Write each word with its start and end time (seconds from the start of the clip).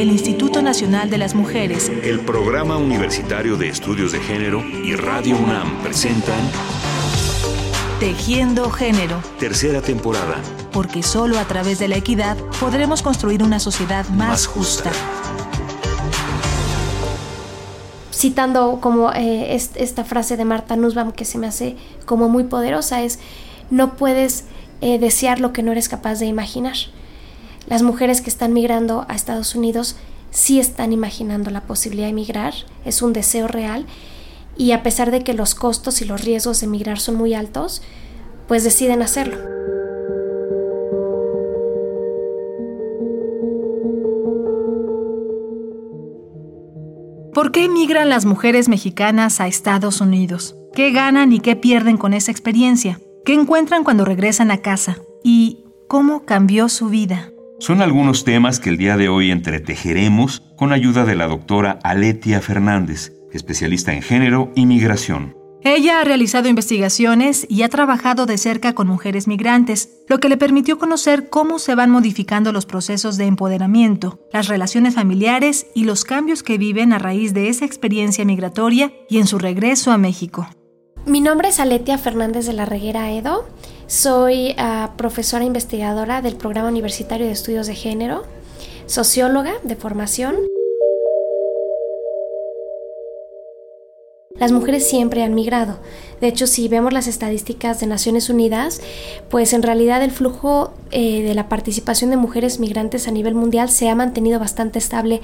el 0.00 0.10
Instituto 0.10 0.62
Nacional 0.62 1.10
de 1.10 1.18
las 1.18 1.34
Mujeres, 1.34 1.90
el 2.04 2.20
Programa 2.20 2.76
Universitario 2.76 3.56
de 3.56 3.68
Estudios 3.68 4.12
de 4.12 4.20
Género 4.20 4.62
y 4.84 4.94
Radio 4.94 5.36
UNAM 5.36 5.82
presentan 5.82 6.38
Tejiendo 7.98 8.70
Género. 8.70 9.20
Tercera 9.40 9.82
temporada. 9.82 10.36
Porque 10.70 11.02
solo 11.02 11.36
a 11.40 11.44
través 11.46 11.80
de 11.80 11.88
la 11.88 11.96
equidad 11.96 12.36
podremos 12.60 13.02
construir 13.02 13.42
una 13.42 13.58
sociedad 13.58 14.08
más, 14.10 14.46
justa. 14.46 14.92
Citando 18.12 18.78
como 18.80 19.12
eh, 19.12 19.56
esta 19.56 20.04
frase 20.04 20.36
de 20.36 20.44
Marta 20.44 20.76
Nussbaum 20.76 21.10
que 21.10 21.24
se 21.24 21.38
me 21.38 21.48
hace 21.48 21.76
como 22.06 22.28
muy 22.28 22.44
poderosa 22.44 23.02
es, 23.02 23.18
no 23.70 23.96
puedes 23.96 24.44
eh, 24.80 25.00
desear 25.00 25.40
lo 25.40 25.52
que 25.52 25.64
no 25.64 25.72
eres 25.72 25.88
capaz 25.88 26.20
de 26.20 26.26
imaginar. 26.26 26.76
Las 27.68 27.82
mujeres 27.82 28.22
que 28.22 28.30
están 28.30 28.54
migrando 28.54 29.04
a 29.08 29.14
Estados 29.14 29.54
Unidos 29.54 29.96
sí 30.30 30.58
están 30.58 30.90
imaginando 30.90 31.50
la 31.50 31.64
posibilidad 31.64 32.06
de 32.06 32.14
migrar, 32.14 32.54
es 32.86 33.02
un 33.02 33.12
deseo 33.12 33.46
real 33.46 33.84
y 34.56 34.72
a 34.72 34.82
pesar 34.82 35.10
de 35.10 35.22
que 35.22 35.34
los 35.34 35.54
costos 35.54 36.00
y 36.00 36.06
los 36.06 36.24
riesgos 36.24 36.62
de 36.62 36.66
migrar 36.66 36.98
son 36.98 37.16
muy 37.16 37.34
altos, 37.34 37.82
pues 38.46 38.64
deciden 38.64 39.02
hacerlo. 39.02 39.36
¿Por 47.34 47.52
qué 47.52 47.66
emigran 47.66 48.08
las 48.08 48.24
mujeres 48.24 48.70
mexicanas 48.70 49.40
a 49.40 49.46
Estados 49.46 50.00
Unidos? 50.00 50.56
¿Qué 50.72 50.90
ganan 50.90 51.34
y 51.34 51.40
qué 51.40 51.54
pierden 51.54 51.98
con 51.98 52.14
esa 52.14 52.30
experiencia? 52.30 52.98
¿Qué 53.26 53.34
encuentran 53.34 53.84
cuando 53.84 54.06
regresan 54.06 54.50
a 54.50 54.62
casa? 54.62 54.96
¿Y 55.22 55.64
cómo 55.86 56.24
cambió 56.24 56.70
su 56.70 56.88
vida? 56.88 57.30
Son 57.60 57.82
algunos 57.82 58.24
temas 58.24 58.60
que 58.60 58.70
el 58.70 58.76
día 58.76 58.96
de 58.96 59.08
hoy 59.08 59.32
entretejeremos 59.32 60.42
con 60.56 60.72
ayuda 60.72 61.04
de 61.04 61.16
la 61.16 61.26
doctora 61.26 61.80
Aletia 61.82 62.40
Fernández, 62.40 63.12
especialista 63.32 63.92
en 63.92 64.02
género 64.02 64.52
y 64.54 64.64
migración. 64.64 65.36
Ella 65.62 66.00
ha 66.00 66.04
realizado 66.04 66.48
investigaciones 66.48 67.44
y 67.50 67.62
ha 67.62 67.68
trabajado 67.68 68.26
de 68.26 68.38
cerca 68.38 68.74
con 68.74 68.86
mujeres 68.86 69.26
migrantes, 69.26 70.04
lo 70.06 70.20
que 70.20 70.28
le 70.28 70.36
permitió 70.36 70.78
conocer 70.78 71.30
cómo 71.30 71.58
se 71.58 71.74
van 71.74 71.90
modificando 71.90 72.52
los 72.52 72.64
procesos 72.64 73.16
de 73.16 73.26
empoderamiento, 73.26 74.20
las 74.32 74.46
relaciones 74.46 74.94
familiares 74.94 75.66
y 75.74 75.82
los 75.82 76.04
cambios 76.04 76.44
que 76.44 76.58
viven 76.58 76.92
a 76.92 77.00
raíz 77.00 77.34
de 77.34 77.48
esa 77.48 77.64
experiencia 77.64 78.24
migratoria 78.24 78.92
y 79.10 79.18
en 79.18 79.26
su 79.26 79.36
regreso 79.40 79.90
a 79.90 79.98
México. 79.98 80.48
Mi 81.06 81.20
nombre 81.20 81.48
es 81.48 81.58
Aletia 81.58 81.98
Fernández 81.98 82.46
de 82.46 82.52
la 82.52 82.66
Reguera 82.66 83.10
Edo. 83.10 83.48
Soy 83.88 84.54
ah, 84.58 84.92
profesora 84.98 85.46
investigadora 85.46 86.20
del 86.20 86.36
Programa 86.36 86.68
Universitario 86.68 87.24
de 87.24 87.32
Estudios 87.32 87.66
de 87.66 87.74
Género, 87.74 88.22
socióloga 88.84 89.54
de 89.62 89.76
formación. 89.76 90.36
Las 94.38 94.52
mujeres 94.52 94.86
siempre 94.86 95.22
han 95.22 95.34
migrado. 95.34 95.78
De 96.20 96.28
hecho, 96.28 96.46
si 96.46 96.68
vemos 96.68 96.92
las 96.92 97.06
estadísticas 97.06 97.80
de 97.80 97.86
Naciones 97.86 98.28
Unidas, 98.28 98.82
pues 99.30 99.54
en 99.54 99.62
realidad 99.62 100.02
el 100.04 100.10
flujo 100.10 100.74
eh, 100.90 101.22
de 101.22 101.34
la 101.34 101.48
participación 101.48 102.10
de 102.10 102.18
mujeres 102.18 102.60
migrantes 102.60 103.08
a 103.08 103.10
nivel 103.10 103.34
mundial 103.34 103.70
se 103.70 103.88
ha 103.88 103.94
mantenido 103.94 104.38
bastante 104.38 104.78
estable 104.78 105.22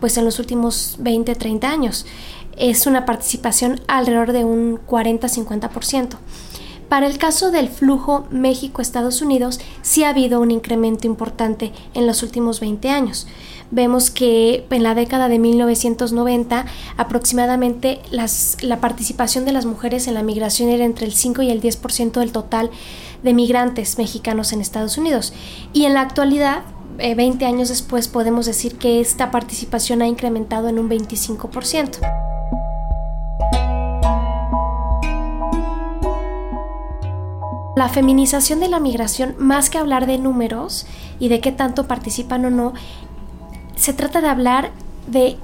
pues 0.00 0.18
en 0.18 0.26
los 0.26 0.38
últimos 0.38 0.96
20, 0.98 1.34
30 1.34 1.66
años. 1.66 2.04
Es 2.58 2.86
una 2.86 3.06
participación 3.06 3.80
alrededor 3.88 4.32
de 4.32 4.44
un 4.44 4.78
40-50%. 4.86 6.18
Para 6.92 7.06
el 7.06 7.16
caso 7.16 7.50
del 7.50 7.70
flujo 7.70 8.26
México-Estados 8.30 9.22
Unidos, 9.22 9.60
sí 9.80 10.04
ha 10.04 10.10
habido 10.10 10.42
un 10.42 10.50
incremento 10.50 11.06
importante 11.06 11.72
en 11.94 12.06
los 12.06 12.22
últimos 12.22 12.60
20 12.60 12.90
años. 12.90 13.26
Vemos 13.70 14.10
que 14.10 14.66
en 14.68 14.82
la 14.82 14.94
década 14.94 15.28
de 15.28 15.38
1990 15.38 16.66
aproximadamente 16.98 18.02
la 18.10 18.80
participación 18.82 19.46
de 19.46 19.52
las 19.52 19.64
mujeres 19.64 20.06
en 20.06 20.12
la 20.12 20.22
migración 20.22 20.68
era 20.68 20.84
entre 20.84 21.06
el 21.06 21.14
5 21.14 21.40
y 21.40 21.50
el 21.50 21.62
10% 21.62 22.12
del 22.20 22.30
total 22.30 22.70
de 23.22 23.32
migrantes 23.32 23.96
mexicanos 23.96 24.52
en 24.52 24.60
Estados 24.60 24.98
Unidos. 24.98 25.32
Y 25.72 25.86
en 25.86 25.94
la 25.94 26.02
actualidad, 26.02 26.60
20 26.98 27.42
eh, 27.42 27.48
años 27.48 27.70
después, 27.70 28.06
podemos 28.06 28.44
decir 28.44 28.76
que 28.76 29.00
esta 29.00 29.30
participación 29.30 30.02
ha 30.02 30.08
incrementado 30.08 30.68
en 30.68 30.78
un 30.78 30.90
25%. 30.90 32.61
La 37.82 37.88
feminización 37.88 38.60
de 38.60 38.68
la 38.68 38.78
migración, 38.78 39.34
más 39.38 39.68
que 39.68 39.76
hablar 39.76 40.06
de 40.06 40.16
números 40.16 40.86
y 41.18 41.26
de 41.26 41.40
qué 41.40 41.50
tanto 41.50 41.88
participan 41.88 42.44
o 42.44 42.50
no, 42.50 42.74
se 43.74 43.92
trata 43.92 44.20
de 44.20 44.28
hablar 44.28 44.70
de 45.08 45.36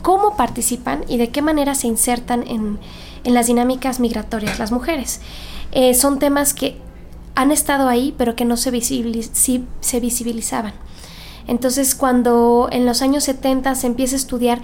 cómo 0.00 0.36
participan 0.36 1.04
y 1.08 1.16
de 1.16 1.30
qué 1.30 1.42
manera 1.42 1.74
se 1.74 1.88
insertan 1.88 2.46
en, 2.46 2.78
las 3.24 3.48
dinámicas 3.48 3.98
migratorias 3.98 4.60
las 4.60 4.70
mujeres. 4.70 5.20
Eh, 5.72 5.94
son 5.94 6.20
temas 6.20 6.54
que 6.54 6.76
han 7.34 7.50
estado 7.50 7.88
ahí, 7.88 8.14
pero 8.16 8.36
que 8.36 8.44
no 8.44 8.56
se 8.56 8.70
visibilizaban. 8.70 10.74
Entonces, 11.48 11.96
cuando 11.96 12.68
en 12.70 12.86
los 12.86 13.02
años 13.02 13.24
70 13.24 13.74
se 13.74 13.88
empieza 13.88 14.14
a 14.14 14.18
estudiar 14.18 14.60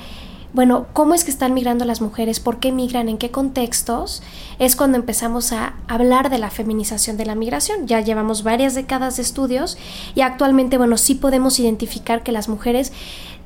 bueno, 0.54 0.86
¿cómo 0.92 1.14
es 1.14 1.24
que 1.24 1.32
están 1.32 1.52
migrando 1.52 1.84
las 1.84 2.00
mujeres? 2.00 2.38
¿Por 2.38 2.60
qué 2.60 2.70
migran? 2.70 3.08
¿En 3.08 3.18
qué 3.18 3.32
contextos? 3.32 4.22
Es 4.60 4.76
cuando 4.76 4.96
empezamos 4.96 5.52
a 5.52 5.74
hablar 5.88 6.30
de 6.30 6.38
la 6.38 6.48
feminización 6.48 7.16
de 7.16 7.26
la 7.26 7.34
migración. 7.34 7.88
Ya 7.88 8.00
llevamos 8.00 8.44
varias 8.44 8.76
décadas 8.76 9.16
de 9.16 9.22
estudios 9.22 9.76
y 10.14 10.20
actualmente, 10.20 10.78
bueno, 10.78 10.96
sí 10.96 11.16
podemos 11.16 11.58
identificar 11.58 12.22
que 12.22 12.30
las 12.30 12.48
mujeres 12.48 12.92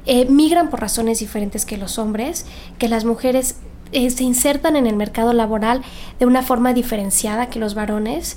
eh, 0.04 0.26
migran 0.26 0.68
por 0.68 0.82
razones 0.82 1.20
diferentes 1.20 1.64
que 1.64 1.78
los 1.78 1.98
hombres, 1.98 2.44
que 2.78 2.88
las 2.88 3.06
mujeres 3.06 3.56
eh, 3.92 4.10
se 4.10 4.24
insertan 4.24 4.76
en 4.76 4.86
el 4.86 4.94
mercado 4.94 5.32
laboral 5.32 5.80
de 6.18 6.26
una 6.26 6.42
forma 6.42 6.74
diferenciada 6.74 7.48
que 7.48 7.58
los 7.58 7.72
varones 7.74 8.36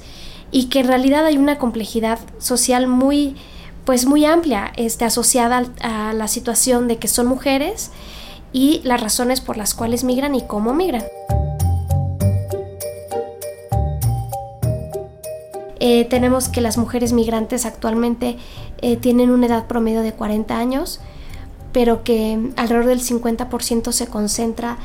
y 0.50 0.68
que 0.68 0.80
en 0.80 0.88
realidad 0.88 1.26
hay 1.26 1.38
una 1.38 1.58
complejidad 1.58 2.20
social 2.40 2.88
muy 2.88 3.36
pues 3.84 4.06
muy 4.06 4.26
amplia 4.26 4.72
este, 4.76 5.06
asociada 5.06 5.66
a 5.82 6.14
la 6.14 6.28
situación 6.28 6.88
de 6.88 6.98
que 6.98 7.08
son 7.08 7.26
mujeres 7.26 7.92
y 8.54 8.82
las 8.84 9.02
razones 9.02 9.42
por 9.42 9.58
las 9.58 9.74
cuales 9.74 10.04
migran 10.04 10.36
y 10.36 10.42
cómo 10.42 10.74
migran. 10.74 11.04
Eh, 15.84 16.06
tenemos 16.06 16.48
que 16.48 16.62
las 16.62 16.78
mujeres 16.78 17.12
migrantes 17.12 17.66
actualmente 17.66 18.38
eh, 18.84 18.98
tienen 18.98 19.32
una 19.32 19.48
edad 19.48 19.66
promedio 19.66 20.04
de 20.04 20.14
40 20.14 20.56
años, 20.56 21.00
pero 21.72 22.04
que 22.04 22.52
alrededor 22.56 22.86
del 22.86 23.02
50% 23.02 23.92
se 23.92 24.06
concentra 24.06 24.78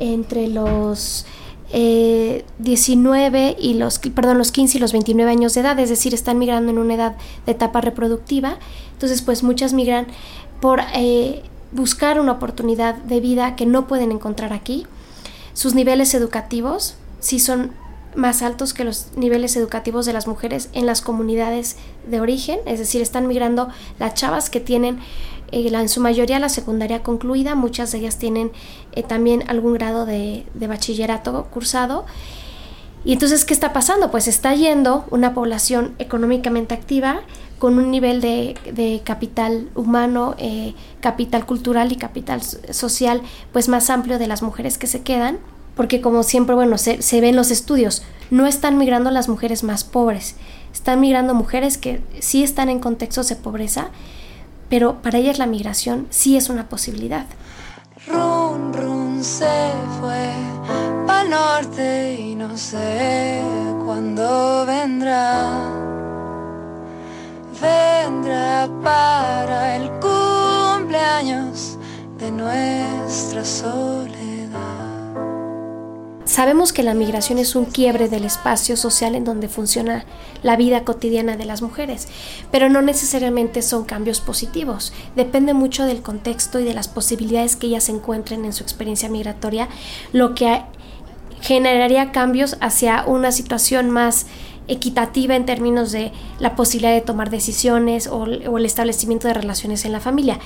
entre 0.00 0.48
los 0.48 1.24
19 1.72 3.48
eh, 3.48 3.56
y 3.60 3.74
los, 3.74 4.00
perdón, 4.00 4.38
los 4.38 4.50
15 4.50 4.78
y 4.78 4.80
los 4.80 4.90
29 4.90 5.30
años 5.30 5.54
de 5.54 5.60
edad, 5.60 5.78
es 5.78 5.88
decir, 5.88 6.14
están 6.14 6.36
migrando 6.38 6.72
en 6.72 6.78
una 6.78 6.94
edad 6.94 7.16
de 7.46 7.52
etapa 7.52 7.80
reproductiva. 7.80 8.58
Entonces, 8.94 9.22
pues 9.22 9.44
muchas 9.44 9.72
migran 9.72 10.08
por 10.60 10.80
buscar 11.72 12.20
una 12.20 12.32
oportunidad 12.32 12.96
de 12.96 13.20
vida 13.20 13.56
que 13.56 13.66
no 13.66 13.86
pueden 13.86 14.12
encontrar 14.12 14.52
aquí. 14.52 14.86
Sus 15.52 15.74
niveles 15.74 16.14
educativos 16.14 16.94
sí 17.20 17.38
son 17.38 17.72
más 18.14 18.42
altos 18.42 18.74
que 18.74 18.84
los 18.84 19.08
niveles 19.16 19.56
educativos 19.56 20.06
de 20.06 20.12
las 20.12 20.26
mujeres 20.26 20.68
en 20.72 20.86
las 20.86 21.00
comunidades 21.00 21.76
de 22.08 22.20
origen, 22.20 22.58
es 22.66 22.78
decir, 22.78 23.02
están 23.02 23.28
migrando 23.28 23.68
las 23.98 24.14
chavas 24.14 24.50
que 24.50 24.60
tienen 24.60 24.98
eh, 25.52 25.68
en 25.72 25.88
su 25.88 26.00
mayoría 26.00 26.38
la 26.38 26.48
secundaria 26.48 27.02
concluida, 27.02 27.54
muchas 27.54 27.92
de 27.92 27.98
ellas 27.98 28.18
tienen 28.18 28.52
eh, 28.92 29.02
también 29.02 29.44
algún 29.48 29.74
grado 29.74 30.06
de, 30.06 30.46
de 30.54 30.66
bachillerato 30.66 31.44
cursado. 31.50 32.04
Y 33.04 33.12
entonces, 33.12 33.44
¿qué 33.44 33.54
está 33.54 33.72
pasando? 33.72 34.10
Pues 34.10 34.28
está 34.28 34.54
yendo 34.54 35.06
una 35.10 35.32
población 35.32 35.94
económicamente 35.98 36.74
activa 36.74 37.20
con 37.58 37.78
un 37.78 37.90
nivel 37.90 38.20
de, 38.20 39.02
capital 39.04 39.68
humano, 39.74 40.34
eh, 40.38 40.74
capital 41.00 41.44
cultural 41.46 41.92
y 41.92 41.96
capital 41.96 42.42
social 42.42 43.22
pues 43.52 43.68
más 43.68 43.90
amplio 43.90 44.18
de 44.18 44.26
las 44.26 44.42
mujeres 44.42 44.78
que 44.78 44.86
se 44.86 45.02
quedan, 45.02 45.38
porque 45.76 46.00
como 46.00 46.22
siempre, 46.22 46.54
bueno, 46.54 46.78
se, 46.78 47.02
se 47.02 47.20
ven 47.20 47.36
los 47.36 47.50
estudios, 47.50 48.02
no 48.30 48.46
están 48.46 48.78
migrando 48.78 49.10
las 49.10 49.28
mujeres 49.28 49.62
más 49.62 49.84
pobres, 49.84 50.36
están 50.72 51.00
migrando 51.00 51.34
mujeres 51.34 51.78
que 51.78 52.00
sí 52.20 52.42
están 52.42 52.70
en 52.70 52.80
contextos 52.80 53.28
de 53.28 53.36
pobreza, 53.36 53.88
pero 54.70 55.02
para 55.02 55.18
ellas 55.18 55.38
la 55.38 55.46
migración 55.46 56.06
sí 56.10 56.36
es 56.36 56.48
una 56.48 56.68
posibilidad. 56.68 57.26
Run, 58.06 58.72
run, 58.72 59.22
se 59.22 59.72
fue 60.00 60.89
al 61.10 61.30
norte 61.30 62.14
y 62.18 62.34
no 62.34 62.56
sé 62.56 63.40
cuándo 63.84 64.64
vendrá 64.66 65.80
vendrá 67.60 68.68
para 68.82 69.76
el 69.76 69.90
cumpleaños 70.00 71.78
de 72.18 72.30
nuestra 72.30 73.44
soledad. 73.44 74.10
Sabemos 76.24 76.72
que 76.72 76.84
la 76.84 76.94
migración 76.94 77.38
es 77.38 77.56
un 77.56 77.64
quiebre 77.64 78.08
del 78.08 78.24
espacio 78.24 78.76
social 78.76 79.14
en 79.14 79.24
donde 79.24 79.48
funciona 79.48 80.04
la 80.42 80.56
vida 80.56 80.84
cotidiana 80.84 81.36
de 81.36 81.44
las 81.44 81.60
mujeres, 81.60 82.08
pero 82.52 82.70
no 82.70 82.82
necesariamente 82.82 83.62
son 83.62 83.84
cambios 83.84 84.20
positivos. 84.20 84.92
Depende 85.16 85.54
mucho 85.54 85.84
del 85.84 86.02
contexto 86.02 86.60
y 86.60 86.64
de 86.64 86.72
las 86.72 86.88
posibilidades 86.88 87.56
que 87.56 87.66
ellas 87.66 87.88
encuentren 87.88 88.44
en 88.44 88.52
su 88.52 88.62
experiencia 88.62 89.08
migratoria, 89.08 89.68
lo 90.12 90.34
que 90.34 90.62
generaría 91.40 92.12
cambios 92.12 92.56
hacia 92.60 93.04
una 93.06 93.32
situación 93.32 93.90
más 93.90 94.26
equitativa 94.70 95.34
en 95.34 95.46
términos 95.46 95.90
de 95.90 96.12
la 96.38 96.54
posibilidad 96.54 96.94
de 96.94 97.00
tomar 97.00 97.28
decisiones 97.28 98.06
o, 98.06 98.24
el 98.24 98.64
establecimiento 98.64 99.26
de 99.26 99.34
relaciones 99.34 99.84
en 99.84 99.92
la 99.92 100.00
familia. 100.00 100.38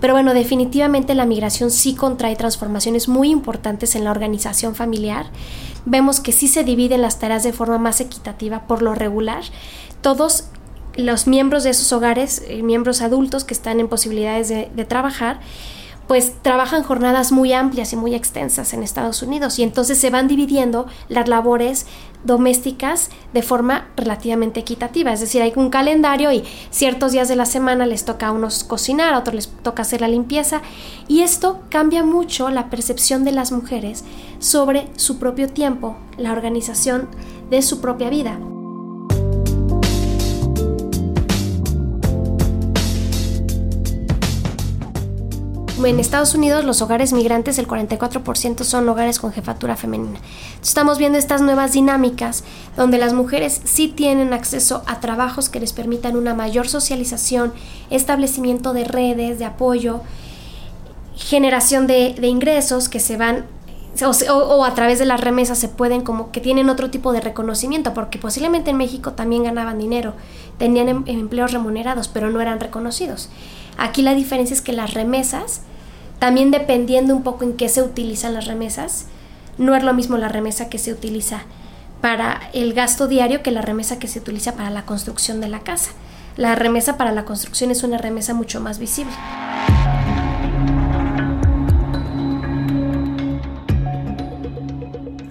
Pero 0.00 0.14
bueno, 0.14 0.34
definitivamente 0.34 1.14
la 1.14 1.26
migración 1.26 1.70
sí 1.70 1.94
contrae 1.94 2.34
transformaciones 2.34 3.08
muy 3.08 3.30
importantes 3.30 3.94
en 3.94 4.04
la 4.04 4.10
organización 4.10 4.74
familiar. 4.74 5.26
Vemos 5.86 6.18
que 6.20 6.32
sí 6.32 6.48
se 6.48 6.64
dividen 6.64 7.02
las 7.02 7.20
tareas 7.20 7.44
de 7.44 7.52
forma 7.52 7.78
más 7.78 8.00
equitativa 8.00 8.66
por 8.66 8.82
lo 8.82 8.94
regular. 8.94 9.44
Todos 10.00 10.48
los 10.96 11.28
miembros 11.28 11.62
de 11.62 11.70
esos 11.70 11.92
hogares, 11.92 12.42
eh, 12.48 12.64
miembros 12.64 13.00
adultos 13.00 13.44
que 13.44 13.54
están 13.54 13.78
en 13.78 13.88
posibilidades 13.88 14.48
de, 14.48 14.70
de 14.74 14.84
trabajar, 14.84 15.38
pues 16.08 16.32
trabajan 16.42 16.82
jornadas 16.82 17.30
muy 17.30 17.52
amplias 17.52 17.92
y 17.92 17.96
muy 17.96 18.14
extensas 18.14 18.72
en 18.72 18.82
Estados 18.82 19.22
Unidos 19.22 19.58
y 19.58 19.62
entonces 19.62 19.98
se 19.98 20.10
van 20.10 20.26
dividiendo 20.26 20.86
las 21.08 21.28
labores 21.28 21.86
domésticas 22.24 23.10
de 23.32 23.42
forma 23.42 23.86
relativamente 23.96 24.60
equitativa, 24.60 25.12
es 25.12 25.20
decir, 25.20 25.42
hay 25.42 25.52
un 25.54 25.70
calendario 25.70 26.32
y 26.32 26.42
ciertos 26.70 27.12
días 27.12 27.28
de 27.28 27.36
la 27.36 27.46
semana 27.46 27.86
les 27.86 28.04
toca 28.04 28.28
a 28.28 28.32
unos 28.32 28.64
cocinar, 28.64 29.14
a 29.14 29.18
otros 29.18 29.34
les 29.34 29.48
toca 29.48 29.82
hacer 29.82 30.00
la 30.00 30.08
limpieza 30.08 30.62
y 31.06 31.20
esto 31.20 31.60
cambia 31.68 32.02
mucho 32.02 32.48
la 32.48 32.70
percepción 32.70 33.24
de 33.24 33.32
las 33.32 33.52
mujeres 33.52 34.04
sobre 34.40 34.88
su 34.96 35.18
propio 35.18 35.48
tiempo, 35.48 35.96
la 36.16 36.32
organización 36.32 37.08
de 37.50 37.62
su 37.62 37.80
propia 37.80 38.10
vida. 38.10 38.38
En 45.86 46.00
Estados 46.00 46.34
Unidos 46.34 46.64
los 46.64 46.82
hogares 46.82 47.12
migrantes, 47.12 47.58
el 47.58 47.68
44% 47.68 48.64
son 48.64 48.88
hogares 48.88 49.18
con 49.20 49.32
jefatura 49.32 49.76
femenina. 49.76 50.18
Estamos 50.60 50.98
viendo 50.98 51.18
estas 51.18 51.40
nuevas 51.40 51.72
dinámicas 51.72 52.42
donde 52.76 52.98
las 52.98 53.12
mujeres 53.12 53.60
sí 53.64 53.88
tienen 53.88 54.32
acceso 54.32 54.82
a 54.86 55.00
trabajos 55.00 55.48
que 55.48 55.60
les 55.60 55.72
permitan 55.72 56.16
una 56.16 56.34
mayor 56.34 56.68
socialización, 56.68 57.52
establecimiento 57.90 58.72
de 58.72 58.84
redes 58.84 59.38
de 59.38 59.44
apoyo, 59.44 60.00
generación 61.14 61.86
de, 61.86 62.14
ingresos 62.22 62.88
que 62.88 63.00
se 63.00 63.16
van 63.16 63.44
o, 64.30 64.64
a 64.64 64.74
través 64.74 64.98
de 64.98 65.06
las 65.06 65.20
remesas 65.20 65.58
se 65.58 65.68
pueden 65.68 66.02
como 66.02 66.30
que 66.30 66.40
tienen 66.40 66.68
otro 66.70 66.90
tipo 66.90 67.12
de 67.12 67.20
reconocimiento, 67.20 67.94
porque 67.94 68.18
posiblemente 68.18 68.70
en 68.70 68.76
México 68.76 69.12
también 69.12 69.44
ganaban 69.44 69.78
dinero, 69.78 70.14
tenían 70.56 70.88
em, 70.88 71.04
empleos 71.06 71.52
remunerados, 71.52 72.06
pero 72.08 72.30
no 72.30 72.40
eran 72.40 72.60
reconocidos. 72.60 73.28
Aquí 73.78 74.02
la 74.02 74.14
diferencia 74.14 74.52
es 74.52 74.60
que 74.60 74.72
las 74.72 74.92
remesas, 74.92 75.62
también 76.18 76.50
dependiendo 76.50 77.14
un 77.16 77.22
poco 77.22 77.44
en 77.44 77.54
qué 77.54 77.68
se 77.68 77.80
utilizan 77.80 78.34
las 78.34 78.46
remesas, 78.46 79.06
no 79.56 79.74
es 79.74 79.84
lo 79.84 79.94
mismo 79.94 80.18
la 80.18 80.28
remesa 80.28 80.68
que 80.68 80.78
se 80.78 80.92
utiliza 80.92 81.42
para 82.00 82.40
el 82.52 82.74
gasto 82.74 83.08
diario 83.08 83.42
que 83.42 83.50
la 83.50 83.62
remesa 83.62 83.98
que 83.98 84.08
se 84.08 84.18
utiliza 84.18 84.54
para 84.54 84.70
la 84.70 84.84
construcción 84.84 85.40
de 85.40 85.48
la 85.48 85.60
casa. 85.60 85.92
La 86.36 86.54
remesa 86.54 86.96
para 86.96 87.12
la 87.12 87.24
construcción 87.24 87.70
es 87.70 87.82
una 87.82 87.98
remesa 87.98 88.34
mucho 88.34 88.60
más 88.60 88.78
visible. 88.78 89.12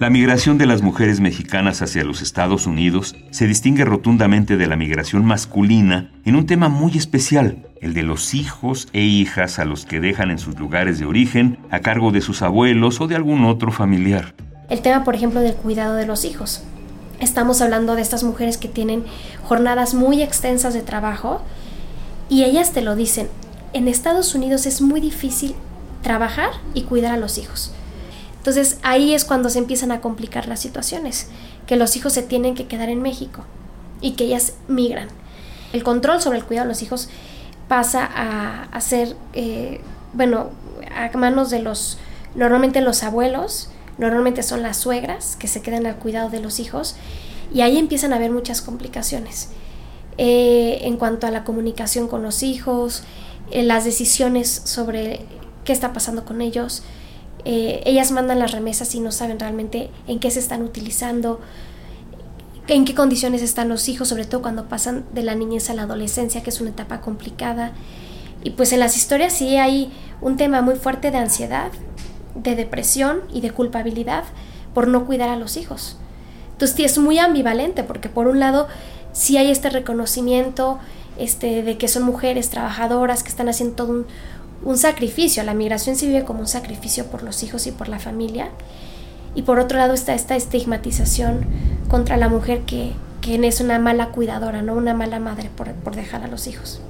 La 0.00 0.10
migración 0.10 0.58
de 0.58 0.66
las 0.66 0.80
mujeres 0.80 1.18
mexicanas 1.18 1.82
hacia 1.82 2.04
los 2.04 2.22
Estados 2.22 2.68
Unidos 2.68 3.16
se 3.32 3.48
distingue 3.48 3.84
rotundamente 3.84 4.56
de 4.56 4.68
la 4.68 4.76
migración 4.76 5.24
masculina 5.24 6.12
en 6.24 6.36
un 6.36 6.46
tema 6.46 6.68
muy 6.68 6.96
especial, 6.96 7.66
el 7.80 7.94
de 7.94 8.04
los 8.04 8.32
hijos 8.32 8.86
e 8.92 9.00
hijas 9.00 9.58
a 9.58 9.64
los 9.64 9.86
que 9.86 9.98
dejan 9.98 10.30
en 10.30 10.38
sus 10.38 10.56
lugares 10.56 11.00
de 11.00 11.04
origen 11.04 11.58
a 11.72 11.80
cargo 11.80 12.12
de 12.12 12.20
sus 12.20 12.42
abuelos 12.42 13.00
o 13.00 13.08
de 13.08 13.16
algún 13.16 13.44
otro 13.44 13.72
familiar. 13.72 14.36
El 14.70 14.82
tema, 14.82 15.02
por 15.02 15.16
ejemplo, 15.16 15.40
del 15.40 15.54
cuidado 15.54 15.96
de 15.96 16.06
los 16.06 16.24
hijos. 16.24 16.62
Estamos 17.18 17.60
hablando 17.60 17.96
de 17.96 18.02
estas 18.02 18.22
mujeres 18.22 18.56
que 18.56 18.68
tienen 18.68 19.02
jornadas 19.42 19.94
muy 19.94 20.22
extensas 20.22 20.74
de 20.74 20.82
trabajo 20.82 21.42
y 22.28 22.44
ellas 22.44 22.72
te 22.72 22.82
lo 22.82 22.94
dicen, 22.94 23.26
en 23.72 23.88
Estados 23.88 24.36
Unidos 24.36 24.64
es 24.66 24.80
muy 24.80 25.00
difícil 25.00 25.56
trabajar 26.02 26.50
y 26.72 26.82
cuidar 26.82 27.14
a 27.14 27.16
los 27.16 27.36
hijos. 27.36 27.74
Entonces 28.38 28.78
ahí 28.82 29.14
es 29.14 29.24
cuando 29.24 29.50
se 29.50 29.58
empiezan 29.58 29.92
a 29.92 30.00
complicar 30.00 30.48
las 30.48 30.60
situaciones, 30.60 31.28
que 31.66 31.76
los 31.76 31.96
hijos 31.96 32.12
se 32.12 32.22
tienen 32.22 32.54
que 32.54 32.66
quedar 32.66 32.88
en 32.88 33.02
México 33.02 33.44
y 34.00 34.12
que 34.12 34.24
ellas 34.24 34.54
migran. 34.68 35.08
El 35.72 35.82
control 35.82 36.22
sobre 36.22 36.38
el 36.38 36.44
cuidado 36.44 36.66
de 36.66 36.72
los 36.72 36.82
hijos 36.82 37.08
pasa 37.68 38.04
a, 38.72 38.80
ser, 38.80 39.14
eh, 39.34 39.80
bueno, 40.14 40.50
a 40.94 41.16
manos 41.18 41.50
de 41.50 41.60
los, 41.60 41.98
normalmente 42.34 42.80
los 42.80 43.02
abuelos, 43.02 43.68
normalmente 43.98 44.42
son 44.42 44.62
las 44.62 44.78
suegras 44.78 45.36
que 45.36 45.48
se 45.48 45.60
quedan 45.60 45.84
al 45.84 45.96
cuidado 45.96 46.30
de 46.30 46.40
los 46.40 46.60
hijos 46.60 46.96
y 47.52 47.60
ahí 47.60 47.76
empiezan 47.76 48.12
a 48.12 48.16
haber 48.16 48.30
muchas 48.30 48.62
complicaciones 48.62 49.50
eh, 50.18 50.80
en 50.82 50.96
cuanto 50.96 51.26
a 51.26 51.30
la 51.30 51.44
comunicación 51.44 52.08
con 52.08 52.22
los 52.22 52.42
hijos, 52.42 53.04
eh, 53.50 53.62
las 53.62 53.84
decisiones 53.84 54.48
sobre 54.64 55.24
qué 55.64 55.72
está 55.72 55.92
pasando 55.92 56.24
con 56.24 56.40
ellos, 56.40 56.82
eh, 57.44 57.82
ellas 57.86 58.10
mandan 58.10 58.38
las 58.38 58.52
remesas 58.52 58.94
y 58.94 59.00
no 59.00 59.12
saben 59.12 59.38
realmente 59.38 59.90
en 60.06 60.18
qué 60.20 60.30
se 60.30 60.40
están 60.40 60.62
utilizando, 60.62 61.40
en 62.66 62.84
qué 62.84 62.94
condiciones 62.94 63.42
están 63.42 63.68
los 63.68 63.88
hijos, 63.88 64.08
sobre 64.08 64.24
todo 64.24 64.42
cuando 64.42 64.68
pasan 64.68 65.04
de 65.12 65.22
la 65.22 65.34
niñez 65.34 65.70
a 65.70 65.74
la 65.74 65.82
adolescencia, 65.82 66.42
que 66.42 66.50
es 66.50 66.60
una 66.60 66.70
etapa 66.70 67.00
complicada. 67.00 67.72
Y 68.44 68.50
pues 68.50 68.72
en 68.72 68.80
las 68.80 68.96
historias 68.96 69.32
sí 69.32 69.56
hay 69.56 69.90
un 70.20 70.36
tema 70.36 70.62
muy 70.62 70.76
fuerte 70.76 71.10
de 71.10 71.18
ansiedad, 71.18 71.70
de 72.34 72.54
depresión 72.54 73.20
y 73.32 73.40
de 73.40 73.50
culpabilidad 73.50 74.24
por 74.74 74.88
no 74.88 75.06
cuidar 75.06 75.28
a 75.28 75.36
los 75.36 75.56
hijos. 75.56 75.96
Entonces 76.52 76.78
es 76.80 76.98
muy 76.98 77.18
ambivalente 77.18 77.84
porque 77.84 78.08
por 78.08 78.26
un 78.26 78.40
lado 78.40 78.68
sí 79.12 79.36
hay 79.36 79.50
este 79.50 79.70
reconocimiento 79.70 80.78
este, 81.18 81.62
de 81.62 81.78
que 81.78 81.88
son 81.88 82.04
mujeres 82.04 82.50
trabajadoras 82.50 83.22
que 83.22 83.28
están 83.28 83.48
haciendo 83.48 83.74
todo 83.74 83.90
un, 83.90 84.06
un 84.64 84.76
sacrificio, 84.76 85.42
la 85.44 85.54
migración 85.54 85.96
se 85.96 86.06
vive 86.06 86.24
como 86.24 86.40
un 86.40 86.48
sacrificio 86.48 87.06
por 87.06 87.22
los 87.22 87.42
hijos 87.42 87.66
y 87.66 87.72
por 87.72 87.88
la 87.88 87.98
familia. 87.98 88.50
Y 89.34 89.42
por 89.42 89.58
otro 89.58 89.78
lado 89.78 89.94
está 89.94 90.14
esta 90.14 90.36
estigmatización 90.36 91.46
contra 91.88 92.16
la 92.16 92.28
mujer 92.28 92.62
que, 92.62 92.92
que 93.20 93.34
es 93.46 93.60
una 93.60 93.78
mala 93.78 94.08
cuidadora, 94.08 94.62
no 94.62 94.74
una 94.74 94.94
mala 94.94 95.20
madre 95.20 95.50
por, 95.54 95.72
por 95.72 95.94
dejar 95.94 96.22
a 96.22 96.28
los 96.28 96.46
hijos. 96.46 96.80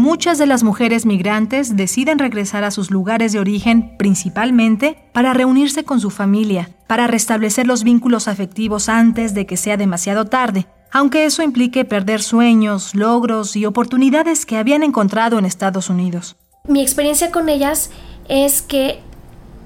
Muchas 0.00 0.38
de 0.38 0.46
las 0.46 0.62
mujeres 0.62 1.04
migrantes 1.04 1.76
deciden 1.76 2.18
regresar 2.18 2.64
a 2.64 2.70
sus 2.70 2.90
lugares 2.90 3.32
de 3.32 3.38
origen 3.38 3.98
principalmente 3.98 4.96
para 5.12 5.34
reunirse 5.34 5.84
con 5.84 6.00
su 6.00 6.08
familia, 6.08 6.70
para 6.86 7.06
restablecer 7.06 7.66
los 7.66 7.84
vínculos 7.84 8.26
afectivos 8.26 8.88
antes 8.88 9.34
de 9.34 9.44
que 9.44 9.58
sea 9.58 9.76
demasiado 9.76 10.24
tarde, 10.24 10.66
aunque 10.90 11.26
eso 11.26 11.42
implique 11.42 11.84
perder 11.84 12.22
sueños, 12.22 12.94
logros 12.94 13.56
y 13.56 13.66
oportunidades 13.66 14.46
que 14.46 14.56
habían 14.56 14.84
encontrado 14.84 15.38
en 15.38 15.44
Estados 15.44 15.90
Unidos. 15.90 16.34
Mi 16.66 16.80
experiencia 16.80 17.30
con 17.30 17.50
ellas 17.50 17.90
es 18.26 18.62
que 18.62 19.00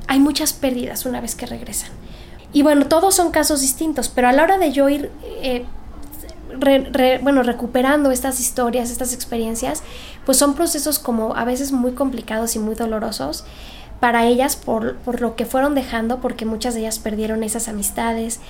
hay 0.08 0.18
muchas 0.18 0.52
pérdidas 0.52 1.06
una 1.06 1.20
vez 1.20 1.36
que 1.36 1.46
regresan. 1.46 1.90
Y 2.52 2.62
bueno, 2.62 2.88
todos 2.88 3.14
son 3.14 3.30
casos 3.30 3.60
distintos, 3.60 4.08
pero 4.08 4.26
a 4.26 4.32
la 4.32 4.42
hora 4.42 4.58
de 4.58 4.72
yo 4.72 4.88
ir 4.88 5.12
eh, 5.42 5.64
bueno, 7.22 7.42
recuperando 7.42 8.10
estas 8.10 8.40
historias, 8.40 8.90
estas 8.90 9.12
experiencias, 9.12 9.82
pues 10.24 10.38
son 10.38 10.54
procesos 10.54 10.98
como 10.98 11.36
a 11.36 11.44
veces 11.44 11.72
muy 11.72 11.92
complicados 11.92 12.56
y 12.56 12.58
muy 12.58 12.74
dolorosos 12.74 13.44
para 14.04 14.26
ellas 14.26 14.56
por, 14.56 14.98
lo 15.18 15.34
que 15.34 15.46
fueron 15.46 15.74
dejando, 15.74 16.20
porque 16.20 16.44
muchas 16.44 16.74
de 16.74 16.80
ellas 16.80 16.98
perdieron 16.98 17.42
esas 17.42 17.68
amistades, 17.68 18.40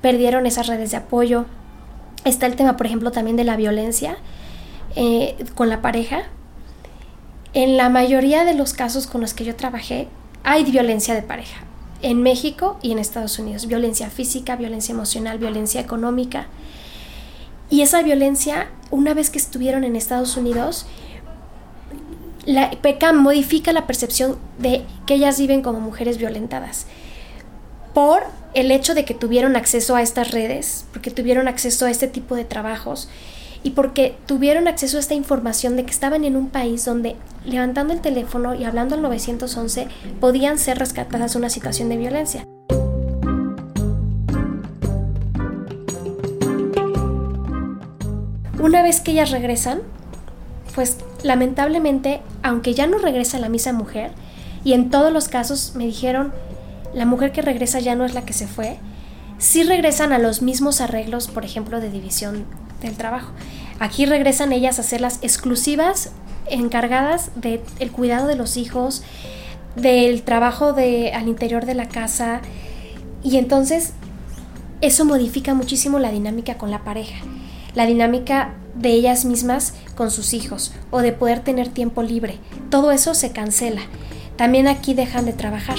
perdieron 0.00 0.46
esas 0.46 0.66
redes 0.66 0.92
de 0.92 0.96
apoyo. 0.96 1.44
Está 2.24 2.46
el 2.46 2.56
tema, 2.56 2.78
por 2.78 2.86
ejemplo, 2.86 3.12
también 3.12 3.36
de 3.36 3.44
la 3.44 3.56
violencia 3.56 4.16
eh, 4.96 5.36
con 5.54 5.68
la 5.68 5.82
pareja. 5.82 6.22
En 7.52 7.76
la 7.76 7.90
mayoría 7.90 8.44
de 8.44 8.54
los 8.54 8.72
casos 8.72 9.06
con 9.06 9.20
los 9.20 9.34
que 9.34 9.44
yo 9.44 9.56
trabajé, 9.56 10.08
hay 10.42 10.64
violencia 10.64 11.14
de 11.14 11.22
pareja. 11.22 11.64
En 12.00 12.22
México 12.22 12.78
y 12.80 12.92
en 12.92 12.98
Estados 12.98 13.38
Unidos. 13.38 13.66
Violencia 13.66 14.08
física, 14.08 14.56
violencia 14.56 14.92
emocional, 14.92 15.38
violencia 15.38 15.82
económica. 15.82 16.46
Y 17.68 17.82
esa 17.82 18.02
violencia, 18.02 18.68
una 18.90 19.12
vez 19.12 19.30
que 19.30 19.38
estuvieron 19.38 19.84
en 19.84 19.96
Estados 19.96 20.36
Unidos, 20.36 20.86
la 22.46 22.70
PECAM 22.70 23.16
modifica 23.16 23.72
la 23.72 23.86
percepción 23.86 24.38
de 24.58 24.82
que 25.06 25.14
ellas 25.14 25.38
viven 25.38 25.62
como 25.62 25.80
mujeres 25.80 26.18
violentadas 26.18 26.86
por 27.94 28.24
el 28.54 28.70
hecho 28.70 28.94
de 28.94 29.04
que 29.04 29.14
tuvieron 29.14 29.56
acceso 29.56 29.96
a 29.96 30.02
estas 30.02 30.32
redes, 30.32 30.84
porque 30.92 31.10
tuvieron 31.10 31.48
acceso 31.48 31.86
a 31.86 31.90
este 31.90 32.08
tipo 32.08 32.34
de 32.34 32.44
trabajos 32.44 33.08
y 33.62 33.70
porque 33.70 34.16
tuvieron 34.26 34.68
acceso 34.68 34.96
a 34.96 35.00
esta 35.00 35.14
información 35.14 35.76
de 35.76 35.84
que 35.84 35.90
estaban 35.90 36.24
en 36.24 36.36
un 36.36 36.50
país 36.50 36.84
donde 36.84 37.16
levantando 37.46 37.94
el 37.94 38.00
teléfono 38.00 38.54
y 38.54 38.64
hablando 38.64 38.94
al 38.94 39.02
911 39.02 39.88
podían 40.20 40.58
ser 40.58 40.78
rescatadas 40.78 41.32
de 41.32 41.38
una 41.38 41.50
situación 41.50 41.88
de 41.88 41.96
violencia. 41.96 42.44
Una 48.60 48.82
vez 48.82 49.00
que 49.00 49.12
ellas 49.12 49.30
regresan, 49.30 49.80
pues 50.74 50.98
lamentablemente, 51.22 52.20
aunque 52.42 52.74
ya 52.74 52.86
no 52.86 52.98
regresa 52.98 53.38
la 53.38 53.48
misma 53.48 53.72
mujer, 53.72 54.12
y 54.64 54.72
en 54.72 54.90
todos 54.90 55.12
los 55.12 55.28
casos 55.28 55.72
me 55.74 55.86
dijeron, 55.86 56.32
la 56.94 57.06
mujer 57.06 57.32
que 57.32 57.42
regresa 57.42 57.80
ya 57.80 57.94
no 57.94 58.04
es 58.04 58.14
la 58.14 58.24
que 58.24 58.32
se 58.32 58.46
fue, 58.46 58.78
sí 59.38 59.62
regresan 59.62 60.12
a 60.12 60.18
los 60.18 60.42
mismos 60.42 60.80
arreglos, 60.80 61.28
por 61.28 61.44
ejemplo, 61.44 61.80
de 61.80 61.90
división 61.90 62.44
del 62.80 62.96
trabajo. 62.96 63.32
Aquí 63.78 64.06
regresan 64.06 64.52
ellas 64.52 64.78
a 64.78 64.82
ser 64.82 65.00
las 65.00 65.18
exclusivas 65.22 66.12
encargadas 66.46 67.30
del 67.36 67.90
cuidado 67.92 68.26
de 68.26 68.36
los 68.36 68.56
hijos, 68.56 69.02
del 69.76 70.22
trabajo 70.22 70.72
de, 70.72 71.12
al 71.12 71.28
interior 71.28 71.66
de 71.66 71.74
la 71.74 71.88
casa, 71.88 72.40
y 73.22 73.38
entonces 73.38 73.92
eso 74.80 75.04
modifica 75.04 75.54
muchísimo 75.54 75.98
la 75.98 76.10
dinámica 76.10 76.56
con 76.56 76.70
la 76.70 76.84
pareja, 76.84 77.16
la 77.74 77.86
dinámica 77.86 78.54
de 78.74 78.90
ellas 78.90 79.24
mismas 79.24 79.74
con 79.94 80.10
sus 80.10 80.34
hijos 80.34 80.74
o 80.90 81.00
de 81.00 81.12
poder 81.12 81.40
tener 81.40 81.68
tiempo 81.68 82.02
libre. 82.02 82.38
Todo 82.70 82.92
eso 82.92 83.14
se 83.14 83.32
cancela. 83.32 83.82
También 84.36 84.66
aquí 84.68 84.94
dejan 84.94 85.26
de 85.26 85.32
trabajar. 85.32 85.78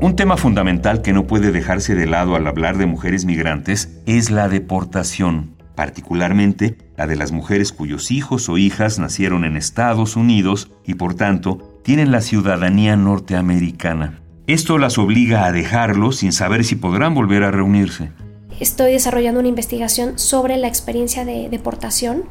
Un 0.00 0.14
tema 0.14 0.36
fundamental 0.36 1.02
que 1.02 1.12
no 1.12 1.26
puede 1.26 1.52
dejarse 1.52 1.94
de 1.94 2.06
lado 2.06 2.36
al 2.36 2.46
hablar 2.46 2.78
de 2.78 2.86
mujeres 2.86 3.24
migrantes 3.24 4.00
es 4.06 4.30
la 4.30 4.48
deportación, 4.48 5.56
particularmente 5.74 6.78
la 6.96 7.06
de 7.06 7.16
las 7.16 7.32
mujeres 7.32 7.72
cuyos 7.72 8.10
hijos 8.10 8.48
o 8.48 8.56
hijas 8.56 8.98
nacieron 8.98 9.44
en 9.44 9.56
Estados 9.56 10.16
Unidos 10.16 10.70
y 10.84 10.94
por 10.94 11.14
tanto 11.14 11.75
tienen 11.86 12.10
la 12.10 12.20
ciudadanía 12.20 12.96
norteamericana. 12.96 14.20
Esto 14.48 14.76
las 14.76 14.98
obliga 14.98 15.46
a 15.46 15.52
dejarlo 15.52 16.10
sin 16.10 16.32
saber 16.32 16.64
si 16.64 16.74
podrán 16.74 17.14
volver 17.14 17.44
a 17.44 17.52
reunirse. 17.52 18.10
Estoy 18.58 18.90
desarrollando 18.90 19.38
una 19.38 19.48
investigación 19.48 20.18
sobre 20.18 20.56
la 20.56 20.66
experiencia 20.66 21.24
de 21.24 21.48
deportación 21.48 22.24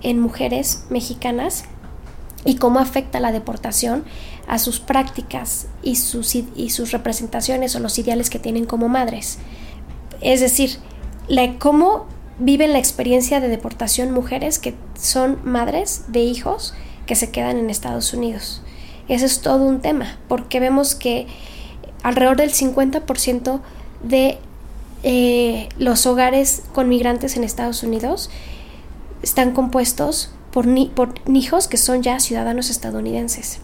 en 0.00 0.20
mujeres 0.20 0.84
mexicanas 0.90 1.64
y 2.44 2.54
cómo 2.54 2.78
afecta 2.78 3.18
la 3.18 3.32
deportación 3.32 4.04
a 4.46 4.60
sus 4.60 4.78
prácticas 4.78 5.66
y 5.82 5.96
sus, 5.96 6.92
representaciones 6.92 7.74
o 7.74 7.80
los 7.80 7.98
ideales 7.98 8.30
que 8.30 8.38
tienen 8.38 8.64
como 8.64 8.88
madres. 8.88 9.40
Es 10.20 10.38
decir, 10.38 10.78
cómo 11.58 12.06
viven 12.38 12.72
la 12.72 12.78
experiencia 12.78 13.40
de 13.40 13.48
deportación 13.48 14.12
mujeres 14.12 14.60
que 14.60 14.76
son 14.94 15.40
madres 15.42 16.04
de 16.06 16.20
hijos 16.20 16.74
que 17.06 17.16
se 17.16 17.32
quedan 17.32 17.58
en 17.58 17.70
Estados 17.70 18.14
Unidos. 18.14 18.62
Ese 19.10 19.26
es 19.26 19.40
todo 19.40 19.64
un 19.64 19.80
tema, 19.80 20.16
porque 20.28 20.60
vemos 20.60 20.94
que 20.94 21.26
alrededor 22.04 22.36
del 22.36 22.52
50% 22.52 23.60
de 24.04 24.38
eh, 25.02 25.68
los 25.78 26.06
hogares 26.06 26.62
con 26.72 26.88
migrantes 26.88 27.36
en 27.36 27.42
Estados 27.42 27.82
Unidos 27.82 28.30
están 29.20 29.50
compuestos 29.50 30.30
por, 30.52 30.66
por 30.92 31.14
hijos 31.26 31.66
que 31.66 31.76
son 31.76 32.04
ya 32.04 32.20
ciudadanos 32.20 32.70
estadounidenses. 32.70 33.58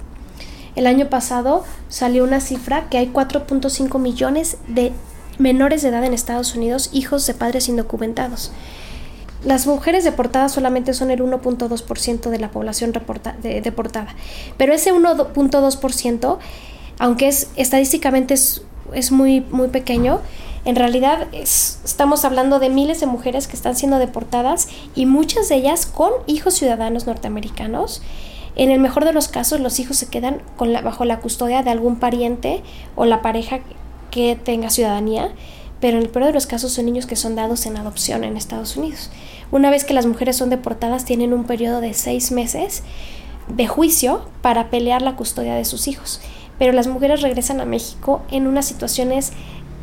El 0.74 0.88
año 0.88 1.08
pasado 1.08 1.62
salió 1.88 2.24
una 2.24 2.40
cifra 2.40 2.88
que 2.90 2.98
hay 2.98 3.06
4.5 3.06 4.00
millones 4.00 4.58
de 4.66 4.92
menores 5.38 5.80
de 5.80 5.90
edad 5.90 6.04
en 6.04 6.12
Estados 6.12 6.56
Unidos, 6.56 6.90
hijos 6.92 7.24
de 7.24 7.34
padres 7.34 7.68
indocumentados. 7.68 8.50
Las 9.46 9.68
mujeres 9.68 10.02
deportadas 10.02 10.50
solamente 10.50 10.92
son 10.92 11.12
el 11.12 11.20
1.2% 11.20 12.30
de 12.30 12.38
la 12.40 12.50
población 12.50 12.90
deportada, 12.90 14.16
pero 14.56 14.74
ese 14.74 14.92
1.2%, 14.92 16.38
aunque 16.98 17.28
es 17.28 17.50
estadísticamente 17.54 18.34
es, 18.34 19.12
muy, 19.12 19.42
muy 19.42 19.68
pequeño, 19.68 20.18
en 20.64 20.74
realidad 20.74 21.28
estamos 21.32 22.24
hablando 22.24 22.58
de 22.58 22.70
miles 22.70 22.98
de 22.98 23.06
mujeres 23.06 23.46
que 23.46 23.54
están 23.54 23.76
siendo 23.76 24.00
deportadas 24.00 24.66
y 24.96 25.06
muchas 25.06 25.48
de 25.48 25.54
ellas 25.54 25.86
con 25.86 26.10
hijos 26.26 26.54
ciudadanos 26.54 27.06
norteamericanos. 27.06 28.02
En 28.56 28.72
el 28.72 28.80
mejor 28.80 29.04
de 29.04 29.12
los 29.12 29.28
casos, 29.28 29.60
los 29.60 29.78
hijos 29.78 29.96
se 29.96 30.08
quedan 30.08 30.42
con 30.56 30.72
bajo 30.72 31.04
la 31.04 31.20
custodia 31.20 31.62
de 31.62 31.70
algún 31.70 32.00
pariente 32.00 32.64
o 32.96 33.04
la 33.04 33.22
pareja 33.22 33.60
que 34.10 34.34
tenga 34.34 34.70
ciudadanía, 34.70 35.30
pero 35.80 35.98
en 35.98 36.02
el 36.02 36.08
peor 36.08 36.26
de 36.26 36.32
los 36.32 36.46
casos 36.46 36.72
son 36.72 36.86
niños 36.86 37.06
que 37.06 37.14
son 37.14 37.36
dados 37.36 37.66
en 37.66 37.76
adopción 37.76 38.24
en 38.24 38.36
Estados 38.36 38.76
Unidos. 38.76 39.10
Una 39.52 39.70
vez 39.70 39.84
que 39.84 39.94
las 39.94 40.06
mujeres 40.06 40.36
son 40.36 40.50
deportadas, 40.50 41.04
tienen 41.04 41.32
un 41.32 41.44
periodo 41.44 41.80
de 41.80 41.94
seis 41.94 42.32
meses 42.32 42.82
de 43.48 43.66
juicio 43.66 44.28
para 44.42 44.70
pelear 44.70 45.02
la 45.02 45.16
custodia 45.16 45.54
de 45.54 45.64
sus 45.64 45.88
hijos. 45.88 46.20
Pero 46.58 46.72
las 46.72 46.86
mujeres 46.86 47.22
regresan 47.22 47.60
a 47.60 47.64
México 47.64 48.22
en 48.30 48.46
unas 48.46 48.66
situaciones 48.66 49.32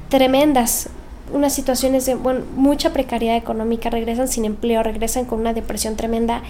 tremendas, 0.10 0.90
unas 1.34 1.54
situaciones 1.54 2.06
de 2.06 2.16
mucha 2.16 2.94
precariedad 2.94 3.38
económica, 3.38 3.90
regresan 3.90 4.28
sin 4.28 4.46
empleo, 4.46 4.84
regresan 4.84 5.26
con 5.26 5.40
una 5.40 5.54
depresión 5.54 5.96
tremenda. 5.96 6.44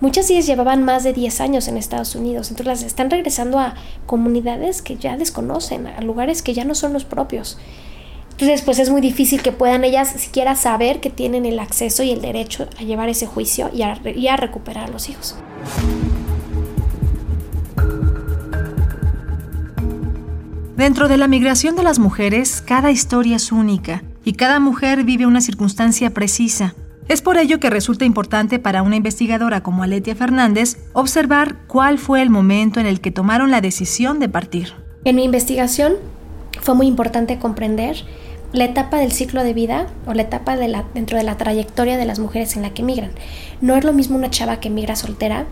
Muchas 0.00 0.28
de 0.28 0.34
ellas 0.34 0.46
llevaban 0.46 0.84
más 0.84 1.04
de 1.04 1.12
10 1.12 1.40
años 1.40 1.68
en 1.68 1.76
Estados 1.76 2.14
Unidos, 2.14 2.50
entonces 2.50 2.66
las 2.66 2.82
están 2.82 3.10
regresando 3.10 3.58
a 3.58 3.74
comunidades 4.06 4.82
que 4.82 4.96
ya 4.96 5.16
desconocen, 5.16 5.86
a 5.86 6.00
lugares 6.02 6.42
que 6.42 6.54
ya 6.54 6.64
no 6.64 6.74
son 6.74 6.92
los 6.92 7.04
propios. 7.04 7.58
Entonces, 8.40 8.62
pues 8.62 8.78
es 8.78 8.88
muy 8.88 9.00
difícil 9.00 9.42
que 9.42 9.50
puedan 9.50 9.82
ellas 9.82 10.14
siquiera 10.16 10.54
saber 10.54 11.00
que 11.00 11.10
tienen 11.10 11.44
el 11.44 11.58
acceso 11.58 12.04
y 12.04 12.12
el 12.12 12.22
derecho 12.22 12.68
a 12.78 12.84
llevar 12.84 13.08
ese 13.08 13.26
juicio 13.26 13.68
y 13.74 13.82
a, 13.82 14.00
y 14.14 14.28
a 14.28 14.36
recuperar 14.36 14.84
a 14.84 14.92
los 14.92 15.08
hijos. 15.08 15.34
Dentro 20.76 21.08
de 21.08 21.16
la 21.16 21.26
migración 21.26 21.74
de 21.74 21.82
las 21.82 21.98
mujeres, 21.98 22.62
cada 22.64 22.92
historia 22.92 23.34
es 23.34 23.50
única 23.50 24.04
y 24.24 24.34
cada 24.34 24.60
mujer 24.60 25.02
vive 25.02 25.26
una 25.26 25.40
circunstancia 25.40 26.10
precisa. 26.10 26.76
Es 27.08 27.22
por 27.22 27.38
ello 27.38 27.58
que 27.58 27.70
resulta 27.70 28.04
importante 28.04 28.60
para 28.60 28.82
una 28.82 28.94
investigadora 28.94 29.64
como 29.64 29.82
Aletia 29.82 30.14
Fernández 30.14 30.76
observar 30.92 31.56
cuál 31.66 31.98
fue 31.98 32.22
el 32.22 32.30
momento 32.30 32.78
en 32.78 32.86
el 32.86 33.00
que 33.00 33.10
tomaron 33.10 33.50
la 33.50 33.60
decisión 33.60 34.20
de 34.20 34.28
partir. 34.28 34.74
En 35.02 35.16
mi 35.16 35.24
investigación 35.24 35.94
fue 36.60 36.76
muy 36.76 36.86
importante 36.86 37.40
comprender 37.40 38.04
la 38.52 38.64
etapa 38.64 38.98
del 38.98 39.12
ciclo 39.12 39.44
de 39.44 39.52
vida 39.52 39.86
o 40.06 40.14
la 40.14 40.22
etapa 40.22 40.56
de 40.56 40.68
la, 40.68 40.84
dentro 40.94 41.18
de 41.18 41.24
la 41.24 41.36
trayectoria 41.36 41.96
de 41.96 42.04
las 42.04 42.18
mujeres 42.18 42.56
en 42.56 42.62
la 42.62 42.70
que 42.70 42.82
migran. 42.82 43.10
No 43.60 43.76
es 43.76 43.84
lo 43.84 43.92
mismo 43.92 44.16
una 44.16 44.30
chava 44.30 44.60
que 44.60 44.70
migra 44.70 44.96
soltera 44.96 45.46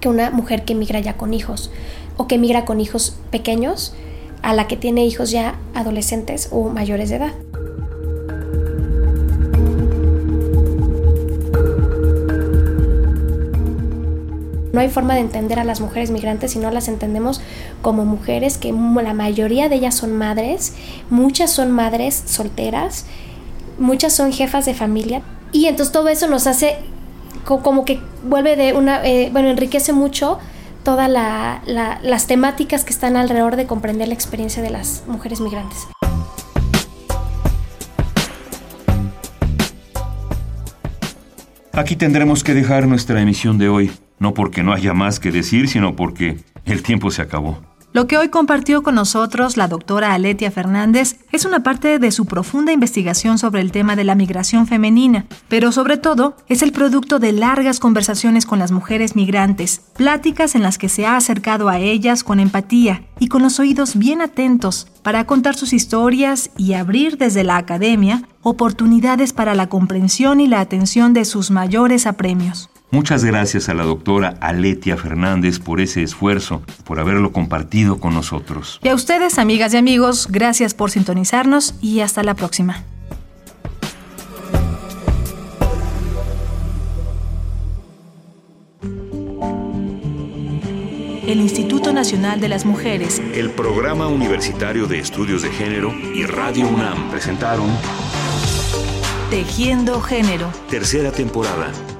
que 0.00 0.08
una 0.08 0.30
mujer 0.30 0.64
que 0.64 0.74
migra 0.74 1.00
ya 1.00 1.16
con 1.16 1.34
hijos 1.34 1.70
o 2.16 2.26
que 2.26 2.38
migra 2.38 2.64
con 2.64 2.80
hijos 2.80 3.16
pequeños 3.30 3.94
a 4.42 4.52
la 4.54 4.66
que 4.66 4.76
tiene 4.76 5.06
hijos 5.06 5.30
ya 5.30 5.56
adolescentes 5.74 6.48
o 6.50 6.68
mayores 6.68 7.10
de 7.10 7.16
edad. 7.16 7.32
No 14.74 14.80
hay 14.80 14.88
forma 14.88 15.14
de 15.14 15.20
entender 15.20 15.60
a 15.60 15.64
las 15.64 15.80
mujeres 15.80 16.10
migrantes 16.10 16.50
si 16.50 16.58
no 16.58 16.68
las 16.72 16.88
entendemos 16.88 17.40
como 17.80 18.04
mujeres 18.04 18.58
que 18.58 18.72
la 18.72 19.14
mayoría 19.14 19.68
de 19.68 19.76
ellas 19.76 19.94
son 19.94 20.16
madres, 20.16 20.74
muchas 21.10 21.52
son 21.52 21.70
madres 21.70 22.24
solteras, 22.26 23.06
muchas 23.78 24.12
son 24.12 24.32
jefas 24.32 24.64
de 24.66 24.74
familia 24.74 25.22
y 25.52 25.66
entonces 25.66 25.92
todo 25.92 26.08
eso 26.08 26.26
nos 26.26 26.48
hace 26.48 26.78
como 27.44 27.84
que 27.84 28.00
vuelve 28.24 28.56
de 28.56 28.72
una, 28.72 29.04
eh, 29.06 29.28
bueno, 29.32 29.48
enriquece 29.48 29.92
mucho 29.92 30.40
todas 30.82 31.08
las 31.08 32.26
temáticas 32.26 32.84
que 32.84 32.92
están 32.92 33.16
alrededor 33.16 33.54
de 33.54 33.66
comprender 33.66 34.08
la 34.08 34.14
experiencia 34.14 34.60
de 34.60 34.70
las 34.70 35.04
mujeres 35.06 35.40
migrantes. 35.40 35.86
Aquí 41.76 41.96
tendremos 41.96 42.44
que 42.44 42.54
dejar 42.54 42.86
nuestra 42.86 43.20
emisión 43.20 43.58
de 43.58 43.68
hoy 43.68 43.90
no 44.20 44.32
porque 44.32 44.62
no 44.62 44.72
haya 44.72 44.94
más 44.94 45.18
que 45.18 45.32
decir, 45.32 45.68
sino 45.68 45.96
porque 45.96 46.36
el 46.64 46.82
tiempo 46.82 47.10
se 47.10 47.20
acabó. 47.20 47.60
Lo 47.94 48.08
que 48.08 48.18
hoy 48.18 48.28
compartió 48.28 48.82
con 48.82 48.96
nosotros 48.96 49.56
la 49.56 49.68
doctora 49.68 50.14
Aletia 50.14 50.50
Fernández 50.50 51.20
es 51.30 51.44
una 51.44 51.62
parte 51.62 52.00
de 52.00 52.10
su 52.10 52.26
profunda 52.26 52.72
investigación 52.72 53.38
sobre 53.38 53.60
el 53.60 53.70
tema 53.70 53.94
de 53.94 54.02
la 54.02 54.16
migración 54.16 54.66
femenina, 54.66 55.26
pero 55.46 55.70
sobre 55.70 55.96
todo 55.96 56.36
es 56.48 56.62
el 56.62 56.72
producto 56.72 57.20
de 57.20 57.30
largas 57.30 57.78
conversaciones 57.78 58.46
con 58.46 58.58
las 58.58 58.72
mujeres 58.72 59.14
migrantes, 59.14 59.80
pláticas 59.96 60.56
en 60.56 60.64
las 60.64 60.76
que 60.76 60.88
se 60.88 61.06
ha 61.06 61.16
acercado 61.16 61.68
a 61.68 61.78
ellas 61.78 62.24
con 62.24 62.40
empatía 62.40 63.04
y 63.20 63.28
con 63.28 63.42
los 63.42 63.60
oídos 63.60 63.96
bien 63.96 64.22
atentos 64.22 64.88
para 65.04 65.24
contar 65.24 65.54
sus 65.54 65.72
historias 65.72 66.50
y 66.56 66.72
abrir 66.72 67.16
desde 67.16 67.44
la 67.44 67.58
academia 67.58 68.28
oportunidades 68.42 69.32
para 69.32 69.54
la 69.54 69.68
comprensión 69.68 70.40
y 70.40 70.48
la 70.48 70.58
atención 70.58 71.12
de 71.14 71.24
sus 71.24 71.52
mayores 71.52 72.08
apremios. 72.08 72.70
Muchas 72.94 73.24
gracias 73.24 73.68
a 73.68 73.74
la 73.74 73.82
doctora 73.82 74.36
Aletia 74.40 74.96
Fernández 74.96 75.58
por 75.58 75.80
ese 75.80 76.04
esfuerzo, 76.04 76.62
por 76.84 77.00
haberlo 77.00 77.32
compartido 77.32 77.98
con 77.98 78.14
nosotros. 78.14 78.78
Y 78.84 78.88
a 78.88 78.94
ustedes, 78.94 79.40
amigas 79.40 79.74
y 79.74 79.78
amigos, 79.78 80.28
gracias 80.30 80.74
por 80.74 80.92
sintonizarnos 80.92 81.74
y 81.80 82.00
hasta 82.00 82.22
la 82.22 82.34
próxima. 82.34 82.84
el 91.26 91.40
Instituto 91.40 91.92
Nacional 91.92 92.38
de 92.40 92.48
las 92.48 92.64
Mujeres, 92.64 93.20
el 93.34 93.50
Programa 93.50 94.06
Universitario 94.06 94.86
de 94.86 95.00
Estudios 95.00 95.42
de 95.42 95.50
Género 95.50 95.92
y 96.14 96.26
Radio 96.26 96.68
UNAM 96.68 97.10
presentaron 97.10 97.66
Tejiendo 99.30 100.00
Género. 100.00 100.48
Tercera 100.70 101.10
temporada. 101.10 101.72